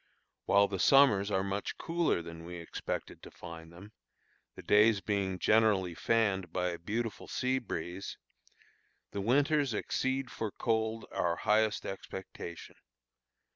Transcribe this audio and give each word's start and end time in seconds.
While 0.45 0.67
the 0.67 0.79
summers 0.79 1.29
are 1.29 1.43
much 1.43 1.77
cooler 1.77 2.23
than 2.23 2.43
we 2.43 2.55
expected 2.55 3.21
to 3.21 3.29
find 3.29 3.71
them, 3.71 3.91
the 4.55 4.63
days 4.63 4.99
being 4.99 5.37
generally 5.37 5.93
fanned 5.93 6.51
by 6.51 6.69
a 6.69 6.79
beautiful 6.79 7.27
sea 7.27 7.59
breeze, 7.59 8.17
the 9.11 9.21
winters 9.21 9.75
exceed 9.75 10.31
for 10.31 10.49
cold 10.49 11.05
our 11.11 11.35
highest 11.35 11.85
expectation. 11.85 12.77